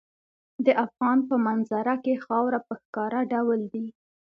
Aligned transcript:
د 0.65 0.67
افغانستان 0.85 1.17
په 1.29 1.35
منظره 1.45 1.95
کې 2.03 2.13
خاوره 2.25 2.59
په 2.67 2.73
ښکاره 2.81 3.19
ډول 3.33 3.59
دي. 3.73 3.85